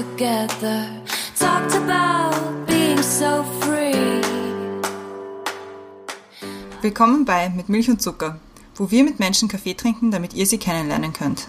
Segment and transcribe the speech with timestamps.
[0.00, 0.86] together.
[1.38, 2.34] Talked about
[2.66, 4.22] being so free.
[6.80, 8.38] Willkommen bei Mit Milch und Zucker,
[8.76, 11.48] wo wir mit Menschen Kaffee trinken, damit ihr sie kennenlernen könnt.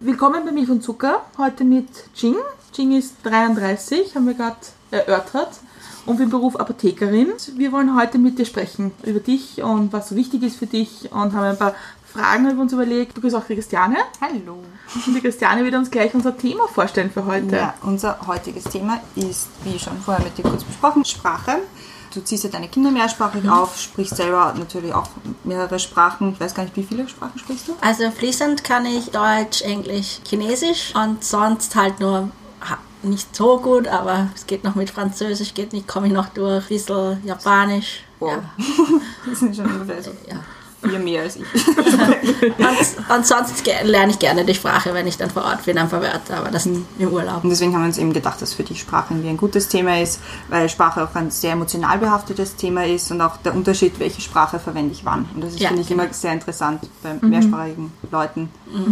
[0.00, 1.24] Willkommen bei Milch und Zucker.
[1.38, 2.36] Heute mit Jing.
[2.74, 4.56] Jing ist 33, haben wir gerade
[4.90, 5.60] erörtert.
[6.04, 7.32] Und im Beruf Apothekerin.
[7.56, 11.10] Wir wollen heute mit dir sprechen über dich und was so wichtig ist für dich
[11.10, 11.74] und haben ein paar
[12.14, 13.16] Fragen haben wir uns überlegt.
[13.16, 13.96] Du bist auch die Christiane.
[14.20, 14.62] Hallo.
[15.06, 17.56] Und die Christiane wird uns gleich unser Thema vorstellen für heute.
[17.56, 21.56] Ja, unser heutiges Thema ist, wie schon vorher mit dir kurz besprochen, Sprache.
[22.14, 25.08] Du ziehst ja deine Kinder mehrsprachig auf, sprichst selber natürlich auch
[25.42, 26.32] mehrere Sprachen.
[26.34, 27.72] Ich weiß gar nicht, wie viele Sprachen sprichst du?
[27.80, 32.28] Also fließend kann ich Deutsch, Englisch, Chinesisch und sonst halt nur
[33.02, 36.62] nicht so gut, aber es geht noch mit Französisch, geht nicht, komme ich noch durch,
[36.62, 38.04] ein bisschen Japanisch.
[38.20, 38.38] Wow.
[39.28, 40.36] Das sind schon ungefähr so Ja.
[40.88, 41.44] Vier mehr als ich.
[42.44, 45.78] Und, und sonst ge- lerne ich gerne die Sprache, wenn ich dann vor Ort bin,
[45.78, 47.42] ein paar Wörter, aber das im Urlaub.
[47.44, 50.00] Und deswegen haben wir uns eben gedacht, dass für die Sprache irgendwie ein gutes Thema
[50.00, 54.20] ist, weil Sprache auch ein sehr emotional behaftetes Thema ist und auch der Unterschied, welche
[54.20, 55.26] Sprache verwende ich wann.
[55.34, 56.02] Und das ist, Ja, finde ich, genau.
[56.04, 58.50] immer sehr interessant bei mehrsprachigen Leuten,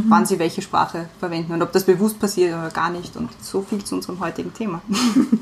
[0.08, 3.16] wann sie welche Sprache verwenden und ob das bewusst passiert oder gar nicht.
[3.16, 4.80] Und so viel zu unserem heutigen Thema.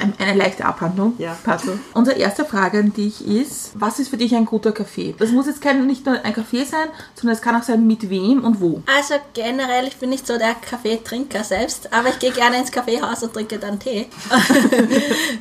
[0.00, 1.14] Ein- Eine leichte Abhandlung.
[1.18, 1.36] Ja.
[1.44, 1.72] Passt so.
[1.94, 5.14] Unsere erste Frage an dich ist, was ist für dich ein guter Kaffee?
[5.18, 8.08] Das muss jetzt kein, nicht nur ein Kaffee sein, sondern es kann auch sein, mit
[8.08, 8.82] wem und wo.
[8.86, 13.22] Also generell, ich bin nicht so der Kaffeetrinker selbst, aber ich gehe gerne ins Kaffeehaus
[13.22, 14.08] und trinke dann Tee.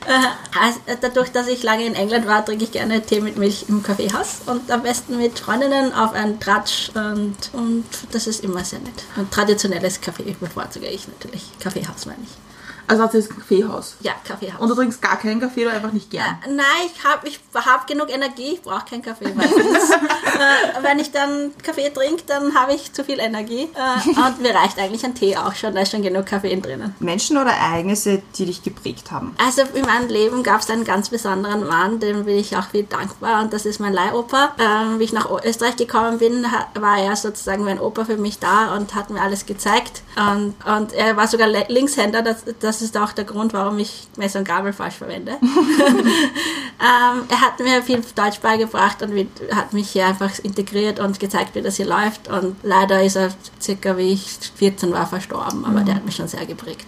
[0.08, 3.66] Äh, also dadurch, dass ich lange in England war, trinke ich gerne Tee mit Milch
[3.68, 8.64] im Kaffeehaus und am besten mit Freundinnen auf einen Tratsch und, und das ist immer
[8.64, 9.04] sehr nett.
[9.18, 11.44] Und traditionelles Kaffee bevorzuge ich natürlich.
[11.60, 12.49] Kaffeehaus meine ich.
[12.90, 13.98] Also das ist ein Kaffeehaus.
[14.02, 14.60] Ja, Kaffeehaus.
[14.60, 16.40] Und du trinkst gar keinen Kaffee oder einfach nicht gern.
[16.48, 19.92] Nein, ich habe ich hab genug Energie, ich brauche keinen Kaffee meistens.
[19.92, 23.70] äh, wenn ich dann Kaffee trinke, dann habe ich zu viel Energie.
[23.76, 26.96] Äh, und mir reicht eigentlich ein Tee auch schon, da ist schon genug Kaffee drinnen.
[27.00, 29.36] Menschen oder Ereignisse, die dich geprägt haben.
[29.38, 32.86] Also in meinem Leben gab es einen ganz besonderen Mann, dem bin ich auch viel
[32.86, 34.56] dankbar und das ist mein Leihopa.
[34.58, 38.76] Ähm, wie ich nach Österreich gekommen bin, war er sozusagen mein Opa für mich da
[38.76, 40.02] und hat mir alles gezeigt.
[40.16, 44.40] Und, und er war sogar Linkshänder, das, das ist auch der Grund, warum ich Messer
[44.40, 45.32] und Gabel falsch verwende.
[45.42, 51.56] ähm, er hat mir viel Deutsch beigebracht und hat mich hier einfach integriert und gezeigt,
[51.56, 52.28] wie das hier läuft.
[52.28, 53.30] Und leider ist er
[53.62, 54.26] circa wie ich
[54.56, 56.86] 14 war verstorben, aber der hat mich schon sehr geprägt.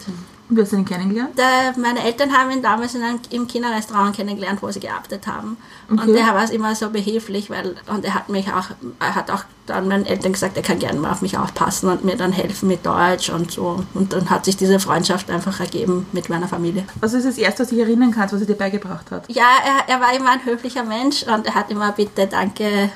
[0.49, 1.31] Und wie hast du ihn kennengelernt?
[1.37, 5.57] Da, meine Eltern haben ihn damals in einem, im China-Restaurant kennengelernt, wo sie gearbeitet haben.
[5.89, 6.13] Und Okay.
[6.13, 8.65] der war immer so behilflich, weil, und er hat mich auch,
[8.99, 12.03] er hat auch dann meinen Eltern gesagt, er kann gerne mal auf mich aufpassen und
[12.03, 13.83] mir dann helfen mit Deutsch und so.
[13.93, 16.85] Und dann hat sich diese Freundschaft einfach ergeben mit meiner Familie.
[16.99, 19.23] Was ist das Erste, was du dich erinnern kannst, was er dir beigebracht hat?
[19.29, 22.89] Ja, er, er war immer ein höflicher Mensch und er hat immer bitte, danke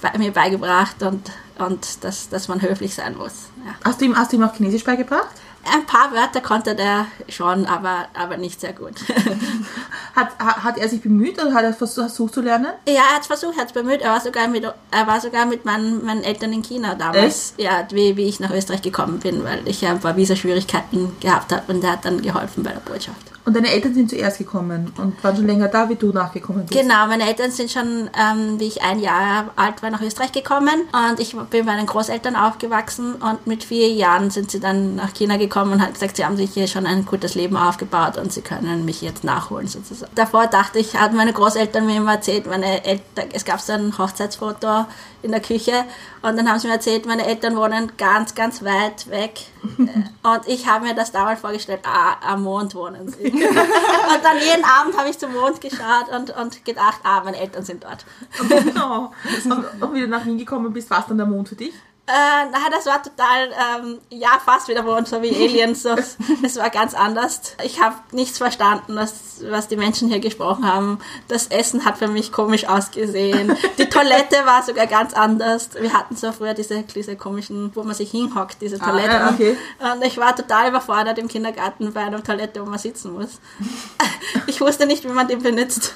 [0.00, 3.50] bei mir beigebracht und, und dass, dass man höflich sein muss.
[3.64, 3.74] Ja.
[3.84, 5.28] Hast du ihm, hast du ihm auch Chinesisch beigebracht?
[5.64, 8.94] Ein paar Wörter konnte der schon, aber, aber nicht sehr gut.
[10.14, 12.66] Hat, ha- hat er sich bemüht oder hat er vers- versucht zu lernen?
[12.86, 14.02] Ja, er hat versucht, er hat es bemüht.
[14.02, 17.54] Er war sogar mit, er war sogar mit meinen, meinen Eltern in China damals.
[17.56, 21.50] Ja, wie, wie ich nach Österreich gekommen bin, weil ich ja ein paar Visa-Schwierigkeiten gehabt
[21.52, 23.31] habe und er hat dann geholfen bei der Botschaft.
[23.44, 26.80] Und deine Eltern sind zuerst gekommen und waren schon länger da, wie du nachgekommen bist.
[26.80, 30.82] Genau, meine Eltern sind schon, ähm, wie ich ein Jahr alt war, nach Österreich gekommen
[30.92, 35.12] und ich bin bei meinen Großeltern aufgewachsen und mit vier Jahren sind sie dann nach
[35.12, 38.32] China gekommen und hat gesagt, sie haben sich hier schon ein gutes Leben aufgebaut und
[38.32, 40.12] sie können mich jetzt nachholen sozusagen.
[40.14, 43.96] Davor dachte ich, hatten meine Großeltern mir immer erzählt, meine Eltern, es gab so ein
[43.98, 44.86] Hochzeitsfoto
[45.22, 45.84] in der Küche
[46.22, 49.40] und dann haben sie mir erzählt, meine Eltern wohnen ganz, ganz weit weg
[50.22, 53.31] und ich habe mir das damals vorgestellt, ah, am Mond wohnen sie.
[53.34, 57.64] und dann jeden Abend habe ich zum Mond geschaut und, und gedacht, ah, meine Eltern
[57.64, 58.04] sind dort.
[58.62, 59.12] Genau.
[59.44, 61.72] Und, und wie du nach Wien gekommen bist, war es dann der Mond für dich?
[62.04, 65.84] Äh, na, das war total, ähm, ja, fast wieder Mond, so wie Aliens.
[65.84, 65.90] So,
[66.42, 67.54] es war ganz anders.
[67.62, 70.98] Ich habe nichts verstanden, was, was die Menschen hier gesprochen haben.
[71.28, 73.56] Das Essen hat für mich komisch ausgesehen.
[73.78, 75.70] Die Toilette war sogar ganz anders.
[75.78, 79.08] Wir hatten so früher diese, diese komischen, wo man sich hinhockt, diese Toilette.
[79.08, 79.56] ja, okay.
[79.78, 83.38] Und ich war total überfordert im Kindergarten bei einer Toilette, wo man sitzen muss.
[84.46, 85.94] Ich wusste nicht, wie man den benutzt.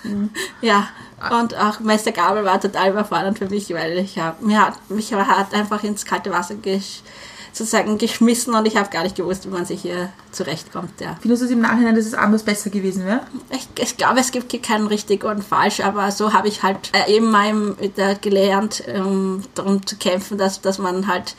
[0.60, 0.88] Ja.
[1.30, 5.12] Und auch Meister Gabel war total überfordernd für mich, weil ich hab, mir hat, mich
[5.12, 7.02] hat einfach ins kalte Wasser gesch,
[7.56, 11.00] sozusagen geschmissen und ich habe gar nicht gewusst, wie man sich hier zurechtkommt.
[11.00, 11.16] Ja.
[11.20, 13.22] Findest du es im Nachhinein, dass es anders besser gewesen wäre?
[13.50, 17.10] Ich, ich glaube, es gibt keinen richtig und falsch, aber so habe ich halt äh,
[17.10, 21.34] eben mal äh, gelernt, um darum zu kämpfen, dass, dass man halt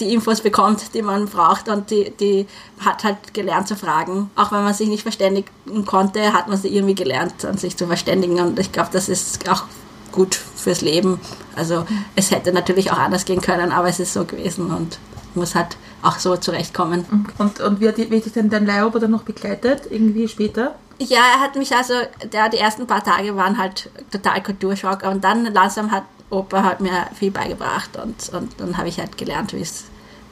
[0.00, 2.46] die Infos bekommt, die man braucht und die, die
[2.80, 4.30] hat halt gelernt zu fragen.
[4.36, 5.48] Auch wenn man sich nicht verständigen
[5.86, 9.48] konnte, hat man sie irgendwie gelernt, an sich zu verständigen und ich glaube, das ist
[9.48, 9.64] auch
[10.12, 11.20] gut fürs Leben.
[11.56, 14.98] Also es hätte natürlich auch anders gehen können, aber es ist so gewesen und
[15.34, 17.30] muss halt auch so zurechtkommen.
[17.38, 20.74] Und, und wie hat wie hat dich denn dein Leihroboter dann noch begleitet, irgendwie später?
[20.98, 21.94] Ja, er hat mich also,
[22.32, 26.80] der, die ersten paar Tage waren halt total Kulturschock und dann langsam hat Opa halt
[26.80, 29.84] mir viel beigebracht und, und dann habe ich halt gelernt, wie es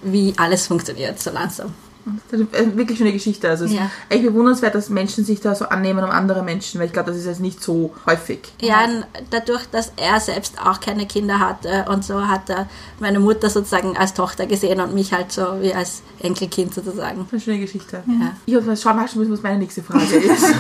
[0.03, 1.75] wie alles funktioniert, so langsam.
[2.31, 3.49] Das ist eine wirklich schöne Geschichte.
[3.49, 3.85] Also es Ja.
[3.85, 7.11] ist echt bewundernswert, dass Menschen sich da so annehmen um andere Menschen, weil ich glaube,
[7.11, 8.41] das ist jetzt nicht so häufig.
[8.61, 8.79] Ja,
[9.31, 12.69] dadurch, dass er selbst auch keine Kinder hatte und so hat er
[13.01, 17.27] meine Mutter sozusagen als Tochter gesehen und mich halt so wie als Enkelkind sozusagen.
[17.31, 18.03] Eine schöne Geschichte.
[18.07, 18.33] Ja.
[18.47, 20.45] Ich habe mal schauen müssen, was meine nächste Frage ist.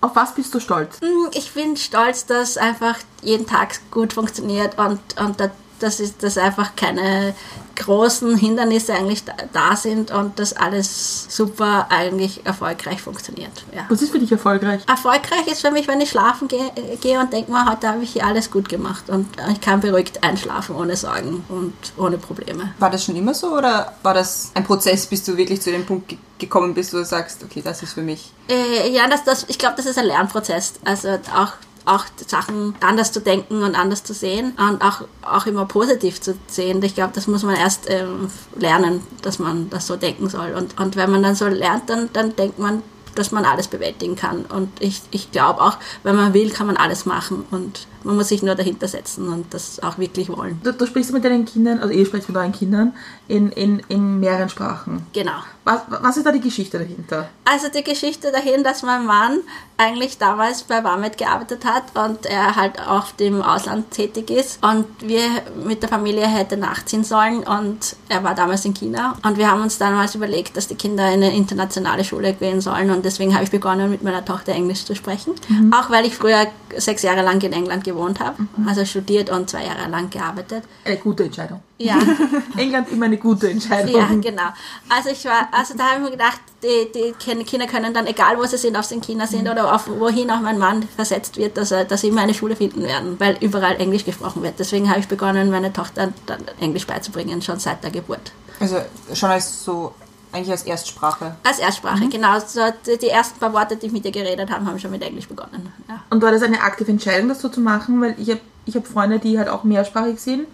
[0.00, 1.00] Auf was bist du stolz?
[1.00, 5.50] Hm, Ich bin stolz, dass einfach jeden Tag gut funktioniert und, und da-
[5.82, 7.34] dass, ist, dass einfach keine
[7.76, 13.64] großen Hindernisse eigentlich da, da sind und dass alles super eigentlich erfolgreich funktioniert.
[13.74, 13.86] Ja.
[13.88, 14.82] Was ist für dich erfolgreich?
[14.88, 16.70] Erfolgreich ist für mich, wenn ich schlafen gehe,
[17.00, 20.24] gehe und denke mir, heute habe ich hier alles gut gemacht und ich kann beruhigt
[20.24, 22.74] einschlafen ohne Sorgen und ohne Probleme.
[22.78, 25.86] War das schon immer so oder war das ein Prozess, bis du wirklich zu dem
[25.86, 28.30] Punkt ge gekommen bist, wo du sagst, okay, das ist für mich?
[28.48, 30.74] Äh, ja, das, das, ich glaube, das ist ein Lernprozess.
[30.84, 31.54] Also auch,
[31.88, 36.34] auch Sachen anders zu denken und anders zu sehen und auch, auch immer positiv zu
[36.46, 36.82] sehen.
[36.82, 40.52] Ich glaube, das muss man erst ähm, lernen, dass man das so denken soll.
[40.52, 42.82] Und, und wenn man dann so lernt, dann, dann denkt man,
[43.18, 44.44] dass man alles bewältigen kann.
[44.44, 47.44] Und ich, ich glaube auch, wenn man will, kann man alles machen.
[47.50, 50.60] Und man muss sich nur dahinter setzen und das auch wirklich wollen.
[50.62, 52.94] Du, du sprichst mit deinen Kindern, also ihr spricht mit euren Kindern
[53.26, 55.06] in, in, in mehreren Sprachen.
[55.12, 55.38] Genau.
[55.68, 57.28] Was, was ist da die Geschichte dahinter?
[57.44, 59.40] Also die Geschichte dahin, dass mein Mann
[59.76, 64.86] eigentlich damals bei Wamet gearbeitet hat und er halt auch im Ausland tätig ist und
[65.00, 65.26] wir
[65.62, 69.62] mit der Familie hätten nachziehen sollen und er war damals in China und wir haben
[69.62, 73.44] uns damals überlegt, dass die Kinder in eine internationale Schule gehen sollen und deswegen habe
[73.44, 75.34] ich begonnen mit meiner Tochter Englisch zu sprechen,
[75.70, 79.64] auch weil ich früher sechs Jahre lang in England gewohnt habe, also studiert und zwei
[79.64, 80.64] Jahre lang gearbeitet.
[80.84, 81.60] Eine gute Entscheidung.
[81.78, 81.96] Ja.
[82.56, 83.94] England immer eine gute Entscheidung.
[83.94, 84.48] Ja, genau.
[84.88, 88.06] Also ich war, also da habe ich mir gedacht, die, die Kin- Kinder können dann,
[88.06, 90.82] egal wo sie sind, ob sie in China sind oder auf wohin auch mein Mann
[90.96, 94.42] versetzt wird, dass, er, dass sie immer eine Schule finden werden, weil überall Englisch gesprochen
[94.42, 94.58] wird.
[94.58, 98.32] Deswegen habe ich begonnen, meine Tochter dann Englisch beizubringen, schon seit der Geburt.
[98.60, 98.76] Also
[99.14, 99.94] schon als so,
[100.32, 101.36] eigentlich als Erstsprache.
[101.44, 102.38] Als Erstsprache, genau.
[102.40, 105.02] So die, die ersten paar Worte, die ich mit ihr geredet habe, haben schon mit
[105.02, 105.72] Englisch begonnen.
[105.88, 106.02] Ja.
[106.10, 108.00] Und war das eine aktive Entscheidung, das so zu machen?
[108.00, 110.46] Weil ich habe ich hab Freunde, die halt auch mehrsprachig sind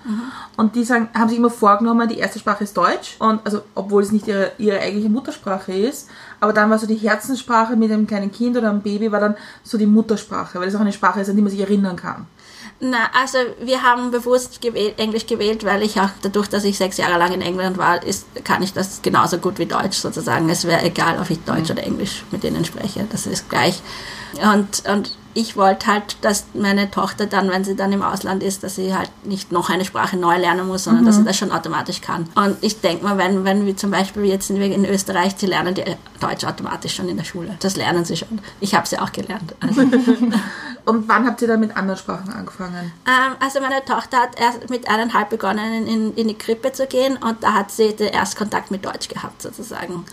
[0.57, 3.17] und die sagen, haben sich immer vorgenommen, die erste Sprache ist Deutsch.
[3.19, 6.09] Und also, obwohl es nicht ihre, ihre eigentliche Muttersprache ist,
[6.41, 9.37] aber dann war so die Herzenssprache mit einem kleinen Kind oder einem Baby, war dann
[9.65, 12.27] so die Muttersprache, weil es auch eine Sprache ist, an die man sich erinnern kann.
[12.81, 16.97] Na, also wir haben bewusst gewählt, Englisch gewählt, weil ich auch dadurch, dass ich sechs
[16.97, 20.49] Jahre lang in England war, ist, kann ich das genauso gut wie Deutsch sozusagen.
[20.49, 23.81] Es wäre egal, ob ich Deutsch oder Englisch mit denen spreche, das ist gleich.
[24.35, 28.63] Und, und ich wollte halt, dass meine Tochter dann, wenn sie dann im Ausland ist,
[28.63, 31.51] dass sie halt nicht noch eine Sprache neu lernen muss, sondern dass sie das schon
[31.51, 32.29] automatisch kann.
[32.37, 35.47] Und ich denke mal, wenn, wenn wir zum Beispiel jetzt sind wir in Österreich, sie
[35.47, 35.85] lernen die
[36.21, 37.57] Deutsch automatisch schon in der Schule.
[37.61, 38.41] Das lernen sie schon.
[38.61, 39.55] Ich habe sie auch gelernt.
[39.61, 39.83] Also.
[40.85, 42.93] Und wann habt ihr dann mit anderen Sprachen angefangen?
[43.07, 47.17] Ähm, also meine Tochter hat erst mit eineinhalb begonnen, in, in die Krippe zu gehen
[47.17, 50.05] und da hat sie den Erstkontakt mit Deutsch gehabt sozusagen.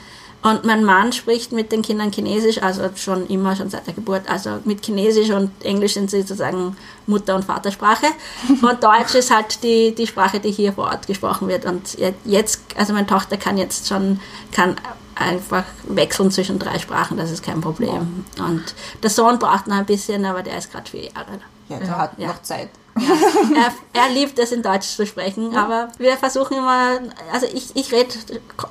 [0.43, 4.27] Und mein Mann spricht mit den Kindern Chinesisch, also schon immer, schon seit der Geburt.
[4.27, 8.07] Also mit Chinesisch und Englisch sind sie sozusagen Mutter- und Vatersprache.
[8.61, 11.65] Und Deutsch ist halt die, die Sprache, die hier vor Ort gesprochen wird.
[11.65, 14.19] Und jetzt, also meine Tochter kann jetzt schon,
[14.51, 14.75] kann
[15.15, 18.25] einfach wechseln zwischen drei Sprachen, das ist kein Problem.
[18.39, 18.63] Und
[19.03, 21.39] der Sohn braucht noch ein bisschen, aber der ist gerade vier Jahre.
[21.69, 22.27] Ja, der hat Ja.
[22.29, 22.69] noch Zeit.
[22.95, 26.99] Er, er liebt es, in Deutsch zu sprechen, aber wir versuchen immer,
[27.31, 28.09] also ich, ich rede,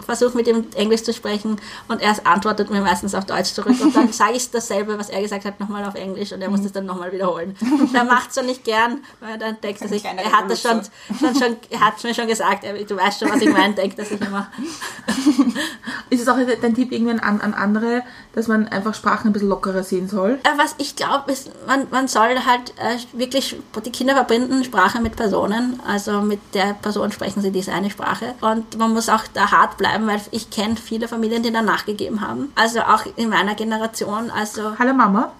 [0.04, 3.94] versuche mit ihm Englisch zu sprechen und er antwortet mir meistens auf Deutsch zurück und
[3.96, 6.72] dann sage ich dasselbe, was er gesagt hat, nochmal auf Englisch und er muss das
[6.72, 7.56] dann nochmal wiederholen.
[7.92, 10.62] Er macht es so nicht gern, weil er dann denkt, dass ich, er hat das
[10.62, 10.82] schon,
[11.18, 13.98] schon, schon, er hat mir schon gesagt, er, du weißt schon, was ich meine, denkt,
[13.98, 14.48] dass ich immer,
[16.10, 19.48] Ist es auch dein Tipp irgendwann an, an andere, dass man einfach Sprachen ein bisschen
[19.48, 20.38] lockerer sehen soll?
[20.42, 25.00] Äh, Was ich glaube, ist, man, man soll halt äh, wirklich, die Kinder verbinden Sprache
[25.00, 25.80] mit Personen.
[25.86, 28.34] Also mit der Person sprechen sie diese eine Sprache.
[28.40, 32.20] Und man muss auch da hart bleiben, weil ich kenne viele Familien, die dann nachgegeben
[32.20, 32.52] haben.
[32.54, 34.30] Also auch in meiner Generation.
[34.30, 35.32] Also Hallo Mama.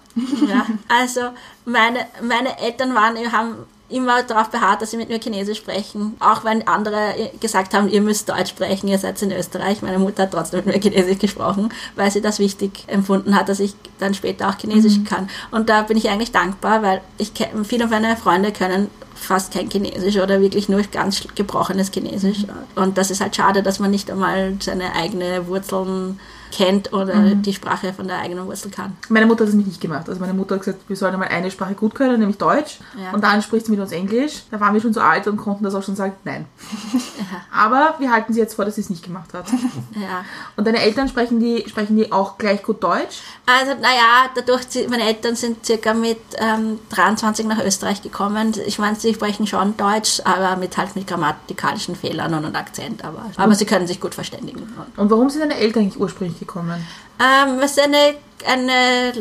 [0.47, 1.21] ja, also
[1.65, 3.55] meine, meine Eltern waren, haben
[3.91, 6.15] immer darauf beharrt, dass sie mit mir Chinesisch sprechen.
[6.19, 9.81] Auch wenn andere gesagt haben, ihr müsst Deutsch sprechen, ihr seid in Österreich.
[9.81, 13.59] Meine Mutter hat trotzdem mit mir Chinesisch gesprochen, weil sie das wichtig empfunden hat, dass
[13.59, 15.29] ich dann später auch Chinesisch kann.
[15.51, 17.31] Und da bin ich eigentlich dankbar, weil ich
[17.63, 22.45] viele meiner Freunde können fast kein Chinesisch oder wirklich nur ganz gebrochenes Chinesisch.
[22.75, 26.19] Und das ist halt schade, dass man nicht einmal seine eigenen Wurzeln
[26.51, 27.41] kennt oder Mhm.
[27.41, 28.95] die Sprache von der eigenen Wurzel kann.
[29.09, 30.07] Meine Mutter hat es nicht gemacht.
[30.09, 32.79] Also meine Mutter hat gesagt, wir sollen einmal eine Sprache gut können, nämlich Deutsch.
[33.01, 33.11] Ja.
[33.13, 34.43] Und dann spricht sie mit uns Englisch.
[34.51, 36.45] Da waren wir schon so alt und konnten das auch schon sagen, nein.
[37.53, 39.45] Aber wir halten sie jetzt vor, dass sie es nicht gemacht hat.
[39.95, 40.23] Ja.
[40.55, 43.19] Und deine Eltern sprechen die, sprechen die auch gleich gut Deutsch?
[43.45, 48.53] Also, naja, dadurch, meine Eltern sind circa mit ähm, 23 nach Österreich gekommen.
[48.65, 53.03] Ich meine, sie sprechen schon Deutsch, aber mit halt mit grammatikalischen Fehlern und, und Akzent.
[53.03, 54.61] Aber, aber sie können sich gut verständigen.
[54.97, 56.85] Und warum sind deine Eltern eigentlich ursprünglich gekommen?
[57.19, 58.15] Ähm, es, ist eine,
[58.47, 59.13] eine,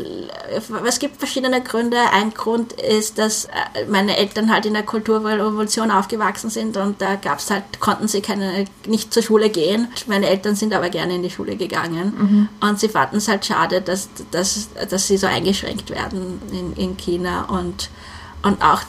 [0.86, 1.98] es gibt verschiedene Gründe.
[2.12, 7.16] Ein Grund ist, dass äh, meine Eltern halt in der Kulturrevolution aufgewachsen sind und da
[7.16, 9.88] gab's halt, konnten sie keine, nicht zur Schule gehen.
[10.06, 13.82] Meine Eltern sind aber gerne in die Schule gegangen und sie fanden es halt schade,
[13.82, 17.90] dass, dass, dass sie so eingeschränkt werden in, in China und
[18.42, 18.80] und auch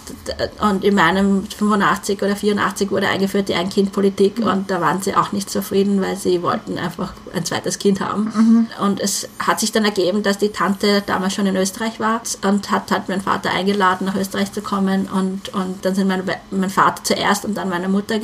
[0.62, 5.34] und in meinem 85 oder 84 wurde eingeführt die Ein-Kind-Politik und da waren sie auch
[5.34, 8.68] nicht zufrieden, weil sie wollten einfach ein zweites Kind haben.
[8.82, 12.72] Und es hat sich dann ergeben, dass die Tante damals schon in Österreich war und
[12.72, 16.38] hat halt meinen Vater eingeladen, nach Österreich zu kommen und, und dann sind meine, Be-
[16.52, 18.20] mein Vater zuerst und dann meine Mutter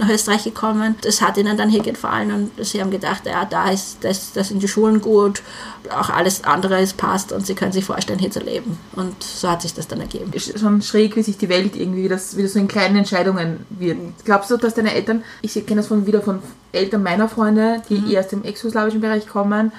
[0.00, 0.96] nach Österreich gekommen.
[1.02, 4.48] Das hat ihnen dann hier gefallen und sie haben gedacht, ja, da ist das, das
[4.48, 5.42] sind die Schulen gut,
[5.90, 8.78] auch alles andere ist passt und sie können sich vorstellen, hier zu leben.
[8.96, 10.32] Und so hat sich das dann ergeben.
[10.32, 12.96] Ist schon schräg, wie sich die Welt irgendwie, wie das, wie das so in kleinen
[12.96, 13.98] Entscheidungen wird.
[14.24, 16.40] Glaubst du, dass deine Eltern, ich kenne das von, wieder von
[16.72, 19.72] Eltern meiner Freunde, die eher aus dem ex-jugoslawischen Bereich kommen,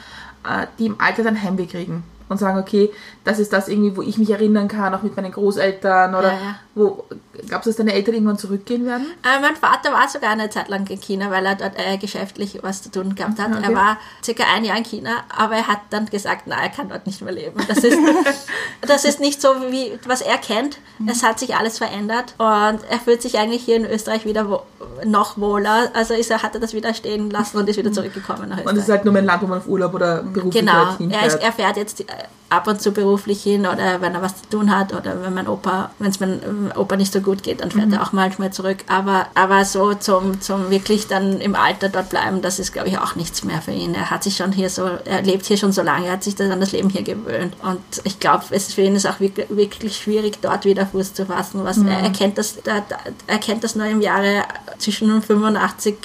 [0.48, 2.92] äh, die im Alter dann Heimweh kriegen und sagen, okay,
[3.24, 6.34] das ist das irgendwie, wo ich mich erinnern kann, auch mit meinen Großeltern oder Ja,
[6.34, 6.56] ja.
[6.74, 7.04] wo,
[7.48, 9.06] glaubst du, dass deine Eltern irgendwann zurückgehen werden?
[9.24, 12.60] Äh, mein Vater war sogar eine Zeit lang in China, weil er dort äh, geschäftlich
[12.62, 13.52] was zu tun gehabt hat.
[13.52, 13.64] Okay.
[13.64, 16.90] Er war circa ein Jahr in China, aber er hat dann gesagt, nein, er kann
[16.90, 17.60] dort nicht mehr leben.
[17.68, 17.98] Das ist,
[18.82, 20.78] das ist nicht so, wie was er kennt.
[21.08, 24.62] Es hat sich alles verändert und er fühlt sich eigentlich hier in Österreich wieder wo,
[25.06, 25.90] noch wohler.
[25.94, 28.78] Also ist er, hat er das wieder stehen lassen und ist wieder zurückgekommen nach Und
[28.78, 31.26] es ist halt nur ein Land, wo man auf Urlaub oder beruflich Genau, halt er,
[31.26, 31.44] ist, hinfährt.
[31.44, 32.06] er fährt jetzt äh,
[32.52, 35.48] ab und zu beruflich hin oder wenn er was zu tun hat oder wenn mein
[35.48, 38.80] Opa, wenn es meinem Opa nicht so gut geht, dann fährt er auch manchmal zurück.
[38.88, 42.98] Aber, aber so zum, zum wirklich dann im Alter dort bleiben, das ist glaube ich
[42.98, 43.96] auch nichts mehr für ihn.
[43.96, 46.36] Er hat sich schon hier so, er lebt hier schon so lange, er hat sich
[46.36, 47.56] das an das Leben hier gewöhnt.
[47.64, 51.14] Und ich glaube, es ist für ihn ist auch wirklich, wirklich schwierig, dort wieder Fuß
[51.14, 51.64] zu fassen.
[51.64, 52.98] Was, er, er, kennt das, da, da,
[53.28, 54.44] er kennt das nur im Jahre
[54.78, 55.96] zwischen 85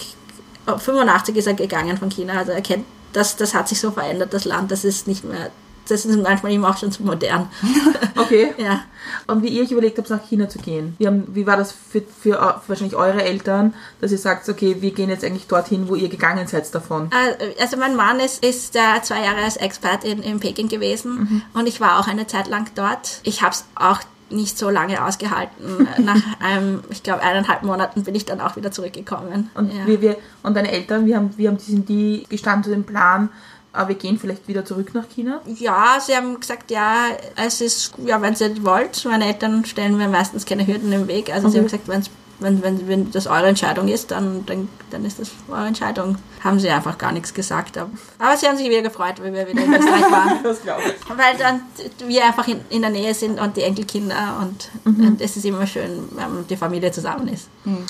[0.69, 3.93] Oh, 85 ist er gegangen von China, also er kennt, das, das hat sich so
[3.93, 5.51] verändert, das Land, das ist nicht mehr,
[5.89, 7.49] das ist manchmal ihm auch schon zu modern.
[8.19, 8.55] Okay.
[8.59, 8.81] ja.
[9.29, 10.97] Und wie ihr euch überlegt habt, nach China zu gehen.
[10.99, 14.79] Wie, haben, wie war das für, für, eu- wahrscheinlich eure Eltern, dass ihr sagt, okay,
[14.81, 17.11] wir gehen jetzt eigentlich dorthin, wo ihr gegangen seid davon?
[17.13, 21.43] Äh, Also mein Mann ist, ist äh, zwei Jahre als Expert in, in Peking gewesen
[21.55, 23.21] und ich war auch eine Zeit lang dort.
[23.23, 25.89] Ich habe es auch nicht so lange ausgehalten.
[25.99, 29.51] Nach einem, ich glaube, eineinhalb Monaten bin ich dann auch wieder zurückgekommen.
[29.55, 29.87] Und, ja.
[29.87, 32.85] wie wir, und deine Eltern, wie haben, wie haben die, sind die gestanden zu dem
[32.85, 33.31] Plan,
[33.73, 35.41] äh, wir gehen vielleicht wieder zurück nach China?
[35.47, 37.07] Ja, sie haben gesagt, ja,
[37.37, 39.05] es ist, ja, wenn ihr wollt.
[39.05, 41.33] Meine Eltern stellen mir meistens keine Hürden im Weg.
[41.33, 45.05] Also sie haben gesagt, wenn's, wenn, wenn, wenn das eure Entscheidung ist, dann, dann, dann
[45.05, 46.17] ist das eure Entscheidung.
[46.43, 47.79] Haben sie einfach gar nichts gesagt.
[47.79, 50.39] Aber, aber sie haben sich wieder gefreut, weil wir wieder in Österreich waren.
[50.43, 51.19] Das glaube ich.
[51.19, 51.63] Weil dann
[52.07, 55.67] wir einfach in, in der Nähe sind und die Enkelkinder und, und es ist immer
[55.67, 57.49] schön, wenn die Familie zusammen ist.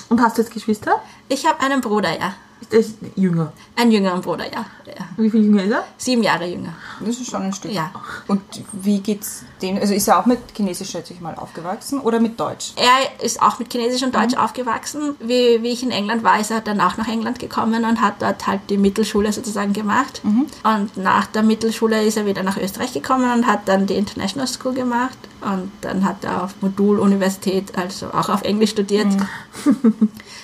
[0.09, 1.03] Und hast du jetzt Geschwister?
[1.29, 2.35] Ich habe einen Bruder, ja.
[2.71, 3.53] Ist der jünger?
[3.77, 4.65] Einen jüngeren Bruder, ja.
[4.87, 5.07] ja.
[5.17, 5.85] Wie viel jünger ist er?
[5.99, 6.75] Sieben Jahre jünger.
[7.01, 7.71] Das ist schon ein Stück.
[7.71, 7.91] Ja.
[8.27, 9.77] Und wie geht's dem?
[9.77, 12.73] Also ist er auch mit Chinesisch, schätze ich mal, aufgewachsen oder mit Deutsch?
[12.77, 15.17] Er ist auch mit Chinesisch und Deutsch aufgewachsen.
[15.21, 18.21] Wie, wie ich in England war, ist er dann auch nach England gekommen und hat
[18.21, 20.23] dort halt die Mittelschule sozusagen gemacht.
[20.65, 24.49] Und nach der Mittelschule ist er wieder nach Österreich gekommen und hat dann die International
[24.49, 25.19] School gemacht.
[25.43, 29.09] Und dann hat er auf Moduluniversität, also auch auf Englisch studiert.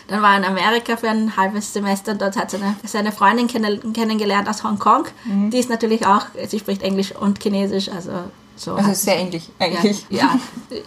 [0.09, 3.47] Dann war er in Amerika für ein halbes Semester und dort hat seine, seine Freundin
[3.47, 5.07] kenn kennengelernt aus Hongkong.
[5.51, 8.13] Die ist natürlich auch, sie spricht Englisch und Chinesisch, also
[8.57, 8.75] so.
[8.75, 10.07] Also sehr ähnlich ja, eigentlich.
[10.11, 10.39] ja,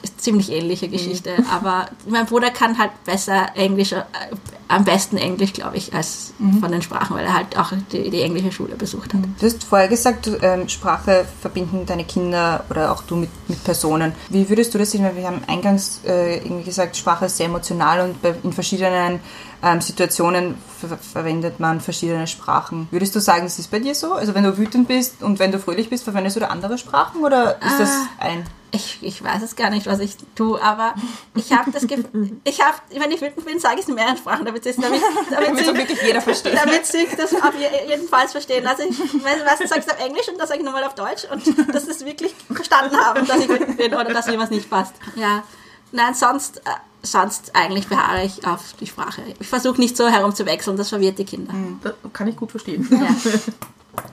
[0.01, 1.35] ist ziemlich ähnliche Geschichte.
[1.51, 4.03] Aber mein Bruder kann halt besser Englisch, äh,
[4.67, 8.21] am besten Englisch, glaube ich, als von den Sprachen, weil er halt auch die, die
[8.21, 9.21] englische Schule besucht hat.
[9.39, 13.63] Du hast vorher gesagt, du, ähm, Sprache verbinden deine Kinder oder auch du mit, mit
[13.63, 14.13] Personen.
[14.29, 15.03] Wie würdest du das sehen?
[15.03, 19.19] Weil wir haben eingangs äh, irgendwie gesagt, Sprache ist sehr emotional und bei, in verschiedenen
[19.63, 22.87] ähm, Situationen ver verwendet man verschiedene Sprachen.
[22.91, 24.13] Würdest du sagen, es ist bei dir so?
[24.13, 27.23] Also wenn du wütend bist und wenn du fröhlich bist, verwendest du da andere Sprachen
[27.23, 28.45] oder ist das ein...
[28.71, 30.95] Ich, ich weiß es gar nicht, was ich tue, aber
[31.33, 34.17] ich habe das Gefühl, ich habe, wenn ich wütend bin, sage ich es in mehreren
[34.17, 34.99] Sprachen, damit, es- damit,
[35.31, 36.57] damit, Damit sie, wirklich jeder versteht.
[36.61, 38.67] damit sie das auf je- jedenfalls verstehen.
[38.67, 41.23] Also ich meistens sage ich es auf Englisch und das sage ich nochmal auf Deutsch
[41.31, 41.41] und
[41.73, 44.69] dass sie es wirklich verstanden haben, dass ich wütend bin oder dass mir was nicht
[44.69, 44.93] passt.
[45.15, 45.43] Ja,
[45.93, 46.61] nein, sonst, äh,
[47.05, 49.21] sonst eigentlich beharre ich auf die Sprache.
[49.39, 51.53] Ich versuche nicht so herumzuwechseln, das verwirrt die Kinder.
[51.81, 52.87] Das kann ich gut verstehen.
[52.91, 53.07] Ja.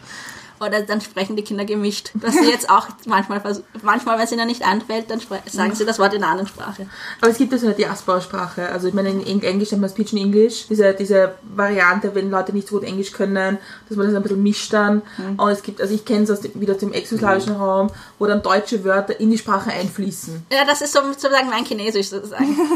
[0.63, 2.11] Oder dann sprechen die Kinder gemischt.
[2.15, 3.43] Was sie jetzt auch manchmal.
[3.83, 6.87] Manchmal, wenn es ihnen nicht einfällt, dann sagen sie das Wort in einer anderen Sprache.
[7.21, 8.69] Aber es gibt ja so eine Diaspora-Sprache.
[8.71, 10.67] Also ich meine, in Eng- Englisch nennt man es Pidgin English.
[10.69, 14.43] Diese, diese Variante, wenn Leute nicht so gut Englisch können, dass man das ein bisschen
[14.43, 15.03] mischt dann.
[15.37, 18.27] Und es gibt, also ich kenne es aus dem, wieder aus dem exoslawischen Raum, wo
[18.27, 20.47] dann deutsche Wörter in die Sprache einfließen.
[20.53, 22.57] Ja, das ist so, sozusagen mein Chinesisch sozusagen.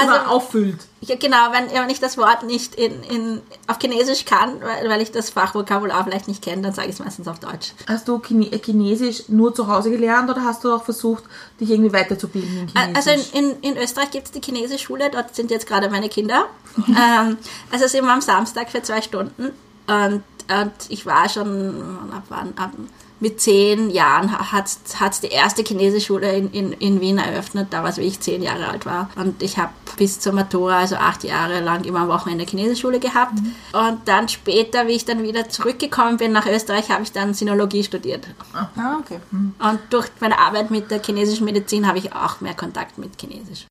[0.00, 0.76] Also Also, auffüllt.
[1.00, 5.00] Ja, genau, wenn, wenn ich das Wort nicht in, in, auf Chinesisch kann, weil, weil
[5.00, 7.72] ich das Fachvokabular vielleicht nicht kenne, dann sage ich es meistens auf Deutsch.
[7.86, 11.22] Hast du Chine äh, Chinesisch nur zu Hause gelernt oder hast du auch versucht,
[11.60, 12.96] dich irgendwie weiterzubilden in Chinesisch?
[12.96, 16.08] Also in, in, in Österreich gibt es die chinesische Schule, dort sind jetzt gerade meine
[16.08, 16.46] Kinder.
[16.88, 17.38] ähm,
[17.70, 19.52] also es ist immer am Samstag für zwei Stunden.
[19.86, 22.72] Und, und ich war schon ab wann, ab,
[23.20, 27.96] mit zehn Jahren hat es die erste chinesische Schule in, in, in Wien eröffnet, damals
[27.96, 29.10] wie ich zehn Jahre alt war.
[29.16, 33.34] Und ich habe bis zur Matura, also acht Jahre lang, immer am Wochenende Chinesischschule gehabt.
[33.72, 37.84] Und dann später, wie ich dann wieder zurückgekommen bin nach Österreich, habe ich dann Sinologie
[37.84, 38.26] studiert.
[38.54, 39.18] Ah, okay.
[39.32, 43.66] Und durch meine Arbeit mit der chinesischen Medizin habe ich auch mehr Kontakt mit Chinesisch.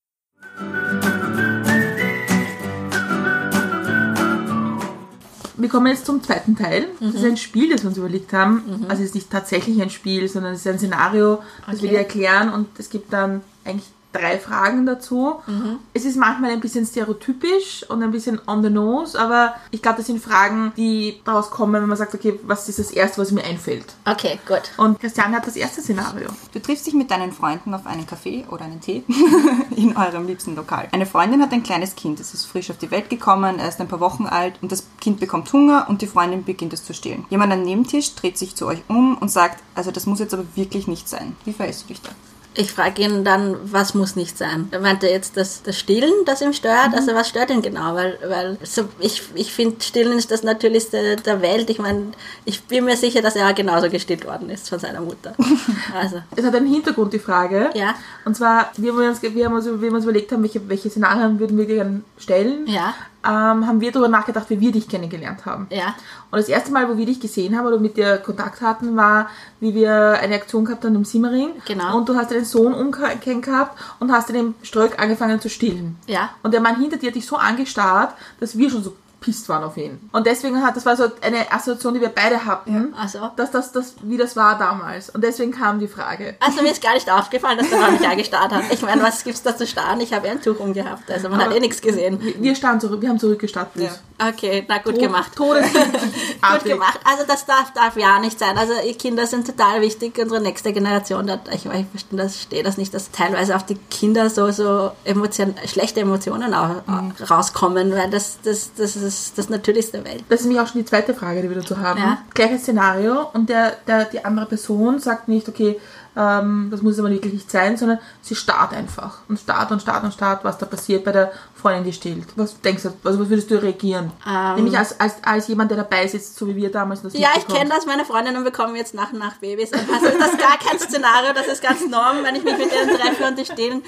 [5.59, 6.87] Wir kommen jetzt zum zweiten Teil.
[6.99, 7.31] Das ist Mhm.
[7.31, 8.85] ein Spiel, das wir uns überlegt haben.
[8.89, 11.89] Also es ist nicht tatsächlich ein Spiel, sondern es ist ein Szenario, das wir Okay.
[11.89, 15.35] dir erklären und es gibt dann eigentlich drei Fragen dazu.
[15.47, 15.79] Mhm.
[15.93, 19.97] Es ist manchmal ein bisschen stereotypisch und ein bisschen on the nose, aber ich glaube,
[19.97, 23.31] das sind Fragen, die daraus kommen, wenn man sagt, okay, was ist das Erste, was
[23.31, 23.85] mir einfällt?
[24.05, 24.61] Okay, gut.
[24.77, 26.29] Und Christian hat das erste Szenario.
[26.53, 29.03] Du triffst dich mit deinen Freunden auf einen Kaffee oder einen Tee
[29.75, 30.87] in eurem liebsten Lokal.
[30.91, 33.79] Eine Freundin hat ein kleines Kind, es ist frisch auf die Welt gekommen, er ist
[33.79, 36.93] ein paar Wochen alt und das Kind bekommt Hunger und die Freundin beginnt es zu
[36.93, 37.25] stillen.
[37.29, 40.45] Jemand am Nebentisch dreht sich zu euch um und sagt, also das muss jetzt aber
[40.55, 41.35] wirklich nicht sein.
[41.45, 42.09] Wie verhältst du dich da?
[42.57, 44.67] Ich frage ihn dann, was muss nicht sein?
[44.71, 46.93] Er meinte jetzt das, das Stillen, das ihm stört.
[46.93, 47.93] Also was stört ihn genau?
[47.93, 51.69] Weil, weil so, ich, ich finde, Stillen ist das Natürlichste der Welt.
[51.69, 52.07] Ich meine,
[52.45, 55.35] ich bin mir sicher, dass er auch genauso gestillt worden ist von seiner Mutter.
[55.93, 57.69] Also, Es hat einen Hintergrund, die Frage.
[57.73, 57.95] Ja.
[58.25, 60.89] Und zwar, wir haben uns, wir haben uns, wir haben uns überlegt haben, welche, welche
[60.89, 62.93] Szenarien würden wir gerne stellen, ja,
[63.25, 65.67] ähm, haben wir darüber nachgedacht, wie wir dich kennengelernt haben.
[65.69, 65.95] ja,
[66.31, 69.29] Und das erste Mal, wo wir dich gesehen haben oder mit dir Kontakt hatten, war,
[69.59, 71.49] wie wir eine Aktion gehabt haben im Simmering.
[71.65, 71.97] Genau.
[71.97, 75.97] Und du hast deinen Sohn umgehängt gehabt und hast dem Ströck angefangen zu stillen.
[76.07, 76.29] ja.
[76.43, 79.63] Und der Mann hinter dir hat dich so angestarrt, dass wir schon so pisst waren
[79.63, 80.09] auf ihn.
[80.11, 83.31] Und deswegen hat, das war so eine Assoziation, die wir beide hatten, Also.
[83.35, 85.09] dass das, das, wie das war damals.
[85.09, 86.35] Und deswegen kam die Frage.
[86.39, 88.63] Also mir ist gar nicht aufgefallen, dass der Mann mich angestarrt hat.
[88.71, 89.99] Ich meine, was gibt's da zu starren?
[90.01, 92.21] Ich habe ja ein Tuch umgehabt, also man hat eh nichts gesehen.
[92.21, 93.73] Wir, wir standen zurück, wir haben zurückgestarrt.
[93.73, 93.99] bloß.
[94.29, 95.35] Okay, na gut Tod- gemacht.
[95.35, 96.01] Todesartig.
[96.41, 96.99] Gut gemacht.
[97.03, 98.57] Also das darf, darf ja nicht sein.
[98.57, 101.27] Also Kinder sind total wichtig, unsere nächste Generation.
[101.27, 101.85] Da, ich, ich
[102.19, 107.13] verstehe das, nicht, dass teilweise auf die Kinder so, so Emotion, schlechte Emotionen auch, Mhm.
[107.29, 110.23] rauskommen, weil das, das, das ist das Natürlichste der Welt.
[110.29, 111.99] Das ist nämlich auch schon die zweite Frage, die wir dazu haben.
[111.99, 112.19] Ja.
[112.33, 115.79] Gleiches Szenario und der, der, die andere Person sagt nicht, okay,
[116.17, 120.03] ähm, das muss aber wirklich nicht sein, sondern sie starrt einfach und starrt und starrt
[120.03, 122.25] und starrt, was da passiert bei der Freundin, die stillt.
[122.35, 124.11] Was denkst du, also was würdest du reagieren?
[124.27, 124.55] Ähm.
[124.55, 127.03] Nämlich als, als, als jemand, der dabei sitzt, so wie wir damals.
[127.03, 127.85] Das Ja, ich kenne das.
[127.85, 129.71] Meine Freundinnen bekommen jetzt nach und nach Babys.
[129.71, 132.71] Und Also das ist gar kein Szenario, das ist ganz norm, wenn ich mich mit
[132.71, 133.83] denen treffe und die stillen.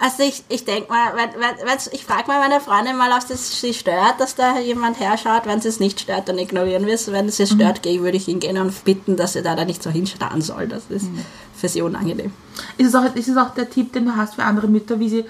[0.00, 3.60] Also ich, ich denke mal, wenn, wenn, ich frage mal meine Freundin mal, ob es
[3.60, 5.42] sie stört, dass da jemand herschaut.
[5.44, 7.12] Wenn sie es nicht stört, dann ignorieren wir es.
[7.12, 9.82] Wenn es sie stört, gehe, würde ich hingehen und bitten, dass sie da, da nicht
[9.82, 10.66] so hinstarren soll.
[10.66, 11.06] Das ist
[11.58, 12.32] für sie unangenehm.
[12.76, 15.08] Ist es, auch, ist es auch der Tipp, den du hast für andere Mütter, wie
[15.08, 15.24] sie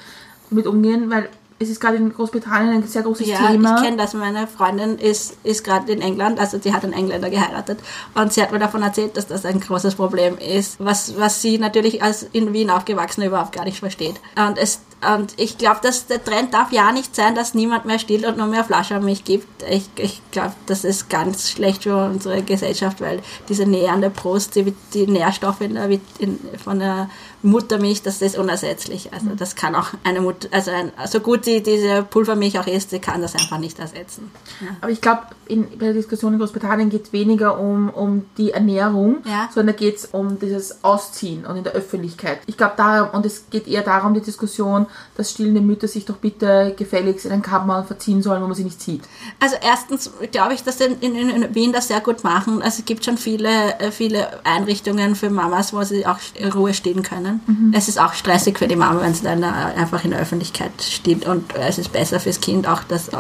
[0.50, 1.10] damit umgehen?
[1.10, 1.28] Weil
[1.60, 3.76] es ist gerade in Großbritannien ein sehr großes Ja, Thema.
[3.76, 4.14] ich kenne das.
[4.14, 7.80] Meine Freundin ist, ist gerade in England, also sie hat einen Engländer geheiratet
[8.14, 11.58] und sie hat mir davon erzählt, dass das ein großes Problem ist, was, was sie
[11.58, 14.20] natürlich als in Wien aufgewachsene überhaupt gar nicht versteht.
[14.36, 14.80] Und, es,
[15.16, 18.36] und ich glaube, dass der Trend darf ja nicht sein, dass niemand mehr stillt und
[18.38, 19.48] nur mehr Flaschenmilch gibt.
[19.68, 24.10] Ich, ich glaube, das ist ganz schlecht für unsere Gesellschaft, weil diese Nähe an der
[24.10, 27.10] Brust, die, die Nährstoffe in der, in, von der
[27.42, 29.12] Muttermilch, das ist unersetzlich.
[29.12, 32.92] Also das kann auch eine Mutter, also ein, so gut die diese Pulvermilch auch ist,
[32.92, 34.30] die kann das einfach nicht ersetzen.
[34.61, 34.68] Ja.
[34.80, 39.18] Aber ich glaube, bei der Diskussion in Großbritannien geht es weniger um, um die Ernährung,
[39.24, 39.48] Ja.
[39.52, 42.40] sondern da geht es um dieses Ausziehen und in der Öffentlichkeit.
[42.46, 46.16] Ich glaube, darum, und es geht eher darum, die Diskussion, dass stillende Mütter sich doch
[46.16, 49.02] bitte gefälligst in ein Kammer verziehen sollen, wo man sie nicht sieht.
[49.40, 52.61] Also erstens glaube ich, dass sie in, in, in Wien das sehr gut machen.
[52.62, 56.74] Also es gibt schon viele, äh, viele Einrichtungen für Mamas, wo sie auch in Ruhe
[56.74, 57.72] stehen können.
[57.74, 60.72] Es ist auch stressig für die Mama, wenn sie dann da einfach in der Öffentlichkeit
[60.80, 63.16] steht und äh, es ist besser fürs Kind auch, dass äh,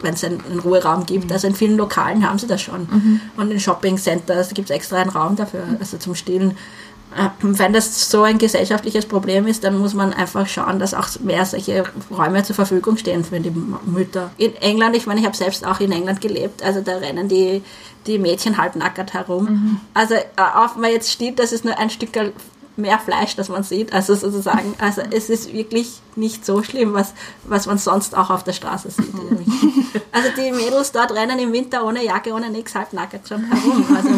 [0.00, 1.30] wenn es einen, einen Ruheraum gibt.
[1.30, 2.88] Also in vielen Lokalen haben sie das schon.
[3.36, 6.56] Und in Shopping Centers gibt es extra einen Raum dafür, also zum Stillen.
[7.16, 11.08] äh, wenn das so ein gesellschaftliches Problem ist, dann muss man einfach schauen, dass auch
[11.20, 14.30] mehr solche Räume zur Verfügung stehen für die Mütter.
[14.38, 17.62] In England, ich meine, ich habe selbst auch in England gelebt, also da rennen die,
[18.06, 19.80] die Mädchen halbnackert herum.
[19.94, 22.12] Also äh, auf man jetzt steht, das ist nur ein Stück
[22.76, 23.92] mehr Fleisch, das man sieht.
[23.92, 27.12] Also sozusagen, also es ist wirklich nicht so schlimm, was,
[27.44, 29.12] was man sonst auch auf der Straße sieht.
[30.10, 33.84] Also die Mädels dort rennen im Winter ohne Jacke, ohne nichts, halbnackert schon herum.
[33.94, 34.10] Also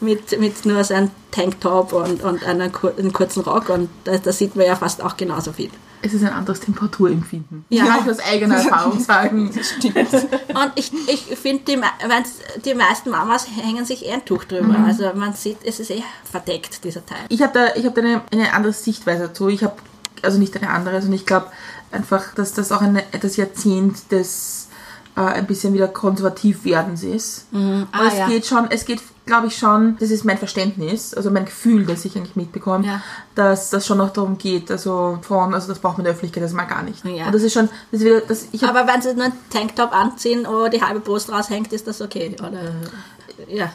[0.00, 4.16] mit, mit nur so einem Tanktop und, und einer, kur- einem kurzen Rock und da,
[4.16, 5.70] da sieht man ja fast auch genauso viel.
[6.02, 7.64] Es ist ein anderes Temperaturempfinden.
[7.68, 7.86] Ja.
[7.86, 9.48] Kann ich aus eigener Erfahrung sagen.
[9.50, 11.80] Und ich, ich finde, die,
[12.64, 14.76] die meisten Mamas hängen sich eher ein Tuch drüber.
[14.86, 17.18] Also man sieht, es ist eher verdeckt, dieser Teil.
[17.28, 19.48] Ich habe da, ich hab da eine, eine andere Sichtweise dazu.
[19.48, 19.74] Ich habe,
[20.22, 21.48] also nicht eine andere, sondern ich glaube
[21.90, 24.68] einfach, dass das auch eine, das Jahrzehnt des
[25.16, 27.46] äh, ein bisschen wieder konservativ werdens ist.
[27.52, 28.28] Ah, Und es ja.
[28.28, 32.04] geht schon, es geht, glaube ich schon, das ist mein Verständnis, also mein Gefühl, das
[32.04, 33.00] ich eigentlich mitbekomme, Ja.
[33.36, 36.42] dass das schon noch darum geht, also von, also das braucht man in der Öffentlichkeit
[36.42, 37.04] das mal gar nicht.
[37.04, 37.26] Ja.
[37.26, 39.92] Und das ist schon, das ist wieder, das, ich Aber wenn sie nur einen Tanktop
[39.94, 42.58] anziehen, wo die halbe Brust raushängt, ist das okay, oder?
[43.48, 43.70] Ja.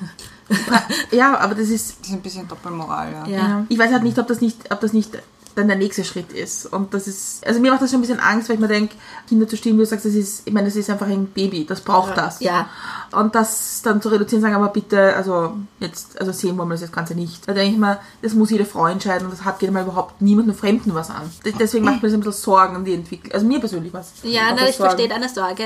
[1.12, 3.14] ja, aber das ist, Das ist ein bisschen Doppelmoral.
[3.28, 3.38] Ja.
[3.38, 3.66] Ja.
[3.70, 5.12] Ich weiß halt nicht, ob das nicht, ob das nicht
[5.56, 6.66] dann der nächste Schritt ist.
[6.66, 8.96] Und das ist, also mir macht das schon ein bisschen Angst, weil ich mir denke,
[9.28, 11.66] Kinder zu stillen, wie du sagst, das ist, ich meine, das ist einfach ein Baby,
[11.66, 12.40] das braucht das.
[12.40, 12.70] Ja.
[13.12, 16.92] Und das dann zu reduzieren, sagen, aber bitte, also jetzt, also sehen wollen wir das
[16.92, 17.48] Ganze nicht.
[17.48, 20.22] Da denke ich mir, das muss jede Frau entscheiden und das hat geht mal überhaupt
[20.22, 21.30] niemandem Fremden was an.
[21.60, 23.34] Deswegen macht mir das ein bisschen Sorgen um die Entwicklung.
[23.34, 24.12] Also mir persönlich was.
[24.24, 25.66] Ja, na, ich verstehe deine Sorge.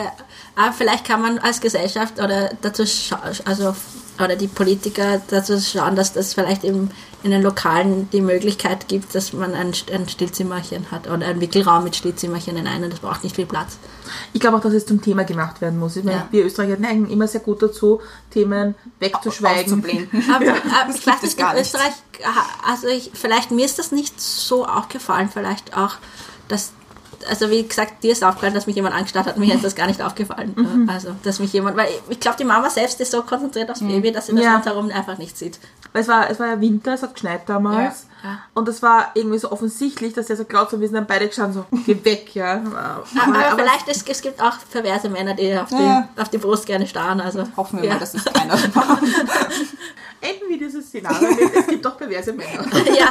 [0.55, 2.83] Aber vielleicht kann man als Gesellschaft oder dazu
[3.45, 3.75] also
[4.23, 6.89] oder die Politiker dazu schauen, dass das vielleicht im,
[7.27, 11.83] in den Lokalen die Möglichkeit gibt, dass man ein, ein Stillzimmerchen hat oder einen Wickelraum
[11.83, 12.89] mit Stillzimmerchen in einem.
[12.89, 13.77] Das braucht nicht viel Platz.
[14.33, 15.95] Ich glaube auch, dass es zum Thema gemacht werden muss.
[15.97, 16.27] Ich meine, Ja.
[16.31, 19.83] wir Österreicher neigen immer sehr gut dazu, Themen wegzuschweigen.
[20.33, 20.45] Aber,
[20.81, 21.61] aber ich weiß es nicht, in gar nicht.
[21.65, 21.93] Österreich,
[22.65, 25.95] also ich, vielleicht mir ist das nicht so aufgefallen, vielleicht auch,
[26.47, 26.71] dass,
[27.29, 29.87] also wie gesagt, dir ist aufgefallen, dass mich jemand angestarrt hat, mir ist das gar
[29.87, 30.53] nicht aufgefallen.
[30.55, 30.89] Mhm.
[30.89, 33.81] Also, dass mich jemand, weil ich, ich glaube, die Mama selbst ist so konzentriert aufs
[33.81, 34.55] Baby, dass sie das Ja.
[34.55, 35.59] rundherum einfach nicht sieht.
[35.97, 38.05] Weil es war, es war ja Winter, es hat geschneit damals.
[38.21, 38.39] Ja, ja.
[38.53, 41.25] Und es war irgendwie so offensichtlich, dass der so graut so, wir sind dann beide
[41.25, 42.61] gestanden, so, geh weg, ja.
[42.61, 46.07] Aber, aber vielleicht, es, es gibt auch perverse Männer, die auf, Ja.
[46.15, 47.19] die, auf die Brust gerne starren.
[47.19, 47.95] Also, Hoffen wir ja.
[47.95, 49.01] mal, dass es keiner macht.
[50.21, 52.63] enden wir dieses Szenario mit, es gibt doch perverse Männer.
[52.95, 53.09] ja.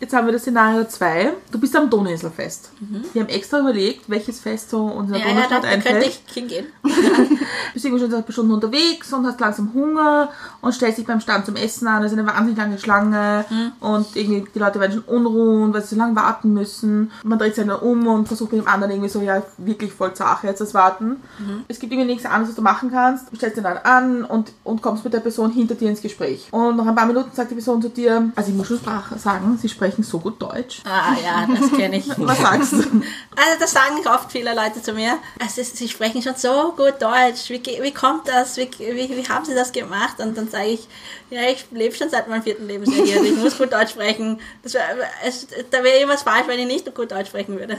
[0.00, 1.32] Jetzt haben wir das Szenario 2.
[1.50, 2.70] Du bist am Donauinselfest.
[3.12, 5.24] Wir haben extra überlegt, welches Fest so unserer Mhm.
[5.24, 6.20] Ja, ja, da, Donaustadt da könnte einfällt.
[6.28, 6.66] ich hingehen.
[7.74, 10.30] bist irgendwie schon seit ein paar Stunden unterwegs und hast langsam Hunger
[10.60, 12.02] und stellst dich beim Stand zum Essen an.
[12.04, 13.72] Es ist eine wahnsinnig lange Schlange Mhm.
[13.80, 17.10] und irgendwie die Leute werden schon unruhend, weil sie so lange warten müssen.
[17.24, 20.14] Man dreht sich dann um und versucht mit dem anderen irgendwie so, ja, wirklich voll
[20.14, 21.16] Sache jetzt das Warten.
[21.38, 21.64] Mhm.
[21.68, 23.32] Es gibt irgendwie nichts anderes, was du machen kannst.
[23.32, 26.48] Du stellst dich dann an und, und kommst mit der Person hinter dir ins Gespräch.
[26.52, 28.78] Und nach ein paar Minuten sagt die Person zu dir, also ich muss schon
[29.16, 30.82] sagen, sie sprechen so gut Deutsch.
[30.84, 32.08] Ah ja, das kenne ich.
[32.16, 32.76] Was sagst du?
[32.76, 35.18] Also das sagen oft viele Leute zu mir.
[35.40, 37.48] Also sie sprechen schon so gut Deutsch.
[37.48, 38.56] Wie, wie kommt das?
[38.56, 40.18] Wie, wie, wie haben sie das gemacht?
[40.18, 40.88] Und dann sage ich,
[41.30, 43.18] ja, ich lebe schon seit meinem vierten Lebensjahr hier.
[43.18, 44.40] Also ich muss gut Deutsch sprechen.
[44.62, 44.82] Das wär,
[45.24, 47.78] es, da wäre irgendwas falsch, wenn ich nicht gut Deutsch sprechen würde.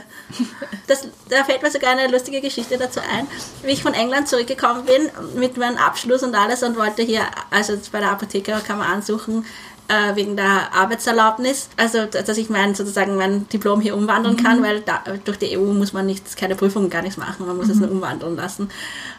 [0.86, 3.26] Das, da fällt mir sogar eine lustige Geschichte dazu ein.
[3.62, 7.76] Wie ich von England zurückgekommen bin mit meinem Abschluss und alles und wollte hier, also
[7.92, 9.44] bei der Apotheker kann man ansuchen,
[9.90, 14.80] äh, wegen der Arbeitserlaubnis, also dass ich mein sozusagen mein Diplom hier umwandeln kann, weil
[14.82, 17.78] da, durch die EU muss man nichts, keine Prüfung, gar nichts machen, man muss es
[17.78, 18.70] nur umwandeln lassen.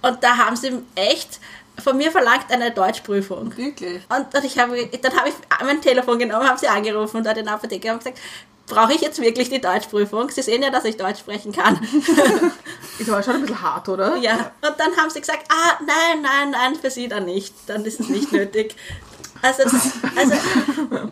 [0.01, 1.39] Und da haben sie echt
[1.77, 3.55] von mir verlangt eine Deutschprüfung.
[3.57, 4.01] Wirklich?
[4.09, 7.33] Und, und ich habe, dann habe ich mein Telefon genommen, habe sie angerufen und da
[7.33, 8.19] den Apotheker und gesagt,
[8.67, 10.29] brauche ich jetzt wirklich die Deutschprüfung?
[10.29, 11.79] Sie sehen ja, dass ich Deutsch sprechen kann.
[12.99, 14.15] Ist aber schon ein bisschen hart, oder?
[14.17, 14.51] ja.
[14.61, 17.53] Und dann haben sie gesagt, ah, nein, nein, nein, für sie dann nicht.
[17.67, 18.75] Dann ist es nicht nötig.
[19.41, 19.73] Also, das,
[20.17, 20.33] also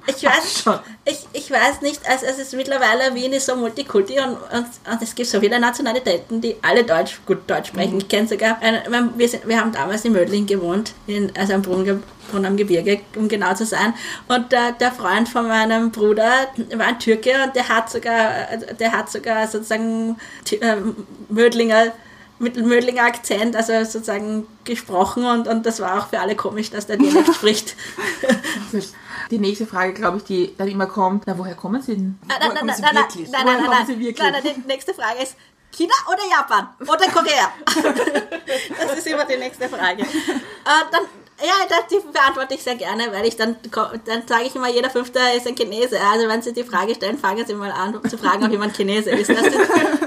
[0.07, 0.65] ich weiß,
[1.05, 5.01] ich, ich weiß nicht, also es ist mittlerweile Wien ist so Multikulti und, und, und
[5.01, 7.97] es gibt so viele Nationalitäten, die alle Deutsch, gut Deutsch sprechen.
[7.97, 11.53] Ich kenne sogar, eine, mein- wir, sind, wir haben damals in Mödling gewohnt, in, also
[11.53, 13.93] am Brunnen, Brunnen am Gebirge, um genau zu sein.
[14.27, 18.29] Und der, der Freund von meinem Bruder war ein Türke und der hat sogar,
[18.79, 20.17] der hat sogar sozusagen
[20.51, 20.75] äh,
[21.29, 21.91] Mödlinger
[22.39, 26.87] mit Mödlinger Akzent, also sozusagen gesprochen und, und das war auch für alle komisch, dass
[26.87, 27.75] der Dialekt spricht.
[29.29, 32.19] Die nächste Frage, glaube ich, die dann immer kommt, na, woher kommen sie denn?
[32.27, 35.35] Nein, nein, nein, nein, nein, nein, nein, nein, nein, die nächste Frage ist
[35.71, 37.51] China oder Japan oder Korea?
[38.79, 40.01] Das ist immer die nächste Frage.
[40.01, 40.05] Äh,
[40.91, 41.03] dann,
[41.41, 43.55] Ja, das, die beantworte ich sehr gerne, weil ich dann,
[44.05, 45.97] dann sage ich immer, jeder Fünfte ist ein Chinese.
[46.11, 49.09] Also wenn Sie die Frage stellen, fangen Sie mal an zu fragen, ob jemand Chinese
[49.11, 49.29] ist.
[49.29, 49.43] Das,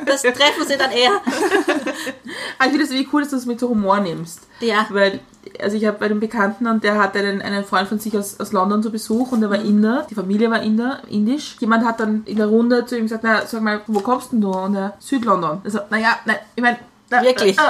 [0.05, 1.12] das treffen Sie dann eher.
[2.59, 4.40] Aber ich finde es irgendwie cool, dass du es mit so Humor nimmst.
[4.61, 4.87] Ja.
[4.90, 5.21] Weil,
[5.61, 8.38] also ich habe bei einem Bekannten und der hat einen, einen Freund von sich aus,
[8.38, 11.57] aus London zu Besuch und der war Inder, die Familie war Inder, indisch.
[11.61, 14.40] Jemand hat dann in der Runde zu ihm gesagt, na, sag mal, wo kommst denn
[14.40, 14.51] du?
[14.51, 15.62] Und er, Südlondon.
[15.64, 16.79] Also, naja, nein, ich meine,
[17.12, 17.57] na, Wirklich?
[17.59, 17.62] Äh,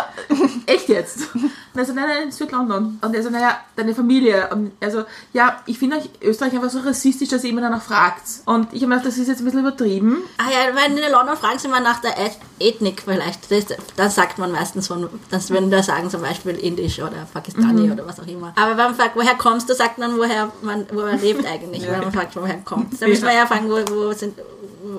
[0.71, 1.35] äh, echt jetzt?
[1.35, 2.99] Und er so, nein, nein, in Südlondon.
[3.01, 4.49] Und er so, naja, deine Familie.
[4.53, 7.83] Und er so, ja, ich finde euch Österreich einfach so rassistisch, dass ihr immer danach
[7.83, 8.23] fragt.
[8.47, 10.19] Und ich habe mir gedacht, das ist jetzt ein bisschen übertrieben.
[10.39, 13.51] Ah ja, wenn in London fragen sie mal nach der Eth- Ethnik vielleicht.
[13.51, 13.65] Das,
[13.97, 18.07] das sagt man meistens von, das würden da sagen zum Beispiel Indisch oder Pakistani oder
[18.07, 18.53] was auch immer.
[18.57, 21.83] Aber wenn man fragt, woher kommst du, sagt man, woher man, wo man lebt eigentlich.
[21.87, 22.93] Wenn man fragt, woher kommt.
[23.01, 24.35] Da müssen wir ja fragen, wo, wo sind,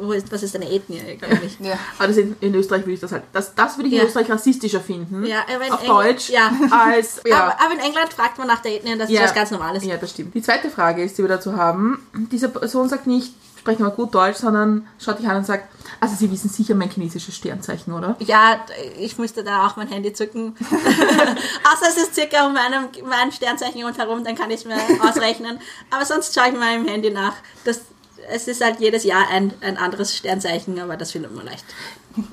[0.05, 1.57] wo ist, was ist deine Ethnie eigentlich.
[1.59, 1.73] Ja.
[1.97, 4.05] Aber das in, in Österreich würde ich das halt, das, das würde ich in Ja.
[4.05, 5.25] Österreich rassistischer finden.
[5.25, 6.29] Ja, auf Engl- Deutsch.
[6.29, 6.51] ja.
[6.71, 7.43] Als, ja.
[7.43, 9.83] Aber, aber in England fragt man nach der Ethnie und das ist was ganz Normales.
[9.85, 10.33] Ja, das stimmt.
[10.35, 12.05] Die zweite Frage ist, die wir dazu haben.
[12.31, 15.69] Diese Person sagt nicht, sprechen wir gut Deutsch, sondern schaut dich an und sagt,
[16.01, 18.17] also Sie wissen sicher mein chinesisches Sternzeichen, oder?
[18.19, 18.59] Ja,
[18.99, 20.53] ich musste da auch mein Handy zücken.
[20.59, 25.59] Außer es ist circa um meinem, mein Sternzeichen rundherum, dann kann ich es mir ausrechnen.
[25.91, 27.35] Aber sonst schaue ich mal im Handy nach.
[27.63, 27.81] Das,
[28.29, 31.65] es ist halt jedes Jahr ein, ein anderes Sternzeichen, aber das findet man leicht.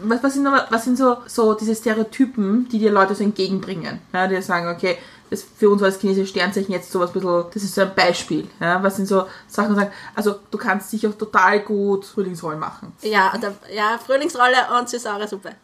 [0.03, 4.01] Was, was sind, aber, was sind so, so diese Stereotypen, die dir Leute so entgegenbringen?
[4.13, 4.99] Ja, die sagen, okay,
[5.31, 8.49] das für uns war das chinesische Sternzeichen jetzt sowas bisschen, das ist so ein Beispiel.
[8.59, 12.93] Ja, was sind so Sachen, die sagen, also du kannst sicher total gut Frühlingsrollen machen.
[13.03, 15.51] Ja, da, ja Frühlingsrolle und süß-saure Suppe.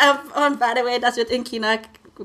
[0.00, 1.76] Ähm, und by the way, das wird in China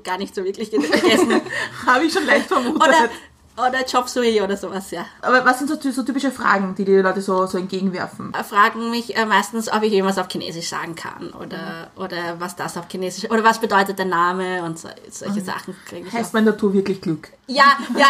[0.04, 1.42] gar nicht so wirklich gegessen.
[1.86, 2.82] Habe ich schon leicht vermutet.
[2.82, 3.10] Oder,
[3.58, 5.06] oder Chop Suey oder sowas, ja.
[5.22, 8.34] aber was sind so, so typische Fragen, die die Leute so, so entgegenwerfen?
[8.48, 12.78] fragen mich äh, meistens, ob ich irgendwas auf Chinesisch sagen kann oder, oder was das
[12.78, 16.34] auf Chinesisch oder was bedeutet der Name und so, solche Sachen kriege ich Heißt auch.
[16.34, 17.30] mein Natur wirklich Glück?
[17.48, 18.08] Ja, ja,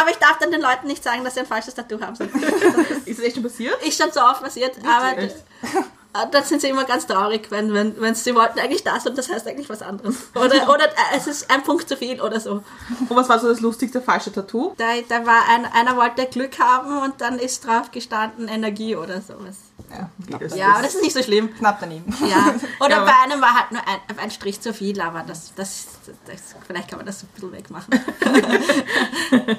[0.00, 2.14] aber ich darf dann den Leuten nicht sagen, dass sie ein falsches Tattoo haben.
[3.04, 3.82] Ist das echt schon passiert?
[3.82, 5.30] Ist schon so oft passiert, aber äh,
[6.12, 9.30] dann sind sie immer ganz traurig, wenn, wenn, wenn sie wollten eigentlich das und das
[9.30, 10.28] heißt eigentlich was anderes.
[10.34, 12.62] Oder, oder äh, es ist ein Punkt zu viel oder so.
[13.08, 14.74] Und was war so das lustigste falsche Tattoo?
[14.78, 19.20] Da, da war ein, einer wollte Glück haben und dann ist drauf gestanden Energie oder
[19.20, 19.56] sowas.
[19.90, 20.56] Ja, knapp, Das-.
[20.56, 21.54] Ja, aber das ist nicht so schlimm.
[21.54, 22.12] knapp daneben.
[22.26, 25.52] Ja, oder Ja, bei einem war halt nur ein, ein Strich zu viel, aber das,
[25.54, 25.86] das,
[26.26, 27.94] das, vielleicht kann man das ein bisschen wegmachen.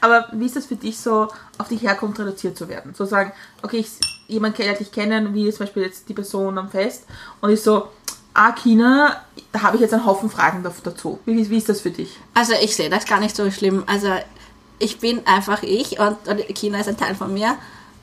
[0.00, 1.28] Aber wie ist das für dich so,
[1.58, 2.94] auf die Herkunft reduziert zu werden?
[2.94, 3.90] So sagen, okay, ich,
[4.32, 7.04] jemand lernt dich kennen, wie zum Beispiel jetzt die Person am Fest,
[7.40, 7.88] und ist so,
[8.34, 9.16] ah, China,
[9.52, 11.18] da habe ich jetzt einen Haufen Fragen dazu.
[11.26, 12.18] Wie, wie ist das für dich?
[12.34, 13.84] Also ich sehe das gar nicht so schlimm.
[13.86, 14.08] Also
[14.78, 17.56] ich bin einfach ich und, und China ist ein Teil von mir.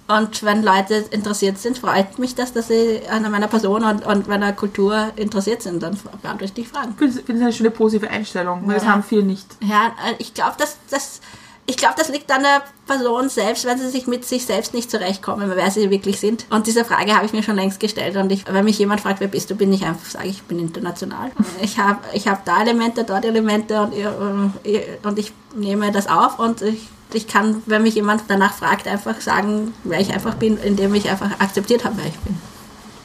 [0.08, 4.28] Und wenn Leute interessiert sind, freut mich das, dass sie an meiner Person und, und
[4.28, 5.84] meiner Kultur interessiert sind.
[5.84, 6.94] Dann beantworte ich die Fragen.
[6.94, 8.90] Ich finde das das eine schöne positive Einstellung, weil das Ja.
[8.94, 9.46] haben viele nicht.
[9.62, 11.22] Ja, ich glaube, das, das,
[11.70, 14.90] ich glaube, das liegt an der Person selbst, wenn sie sich mit sich selbst nicht
[14.90, 16.46] zurechtkommen, wer sie wirklich sind.
[16.50, 18.16] Und diese Frage habe ich mir schon längst gestellt.
[18.18, 20.44] Und ich, wenn mich jemand fragt, wer bist du, bin ich einfach, sage ich, ich
[20.44, 21.32] bin international.
[21.62, 26.40] Ich habe ich hab da Elemente, dort Elemente und, ihr- und ich nehme das auf
[26.40, 30.58] und ich, ich kann, wenn mich jemand danach fragt, einfach sagen, wer ich einfach bin,
[30.58, 32.36] indem ich einfach akzeptiert habe, wer ich bin.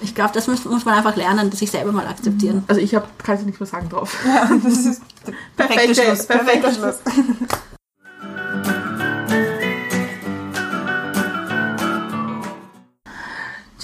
[0.00, 2.64] Ich glaube, das muss, muss man einfach lernen, sich selber mal akzeptieren.
[2.68, 4.16] Also ich habe, kann jetzt nichts mehr sagen drauf.
[4.64, 6.26] Das ist der perfekte Perfekte- Schluss.
[6.26, 6.96] Perfekter Schluss.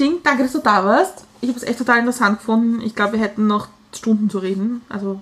[0.00, 1.24] Jing, danke, dass du da warst.
[1.42, 2.80] Ich habe es echt total interessant gefunden.
[2.80, 4.82] Ich glaube, wir hätten noch Stunden zu reden.
[4.88, 5.20] Also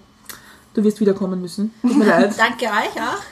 [0.75, 1.75] du wirst wiederkommen müssen.
[1.83, 2.35] Tut mir leid.
[2.39, 3.23] Danke euch auch.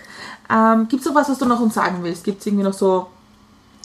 [0.51, 2.25] Ähm, Gibt es noch was, was du noch uns sagen willst?
[2.25, 3.09] Gibt es irgendwie noch so,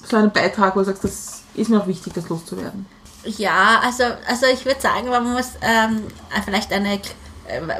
[0.04, 2.86] so einen Beitrag, wo du sagst, das ist mir auch wichtig, das loszuwerden?
[3.24, 6.04] Ja, also, also ich würde sagen, man muss ähm,
[6.43, 7.00] vielleicht eine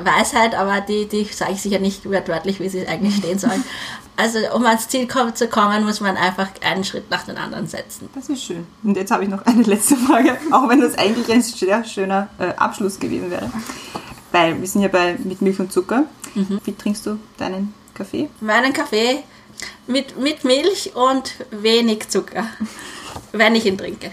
[0.04, 3.52] Weisheit, aber die, die sage ich sicher nicht wörtlich, wie sie eigentlich stehen soll.
[4.18, 8.08] Also um ans Ziel zu kommen, muss man einfach einen Schritt nach dem anderen setzen.
[8.14, 8.68] Das ist schön.
[8.84, 12.28] Und jetzt habe ich noch eine letzte Frage, auch wenn das eigentlich ein sehr schöner
[12.38, 13.50] äh, Abschluss gewesen wäre.
[14.32, 16.04] Weil wir sind ja bei mit Milch und Zucker.
[16.36, 18.30] Wie trinkst du deinen Kaffee?
[18.42, 19.24] Meinen Kaffee
[19.88, 22.46] mit, mit Milch und wenig Zucker,
[23.32, 24.12] wenn ich ihn trinke.